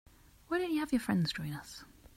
[0.47, 1.83] Why don't you have your friends join us?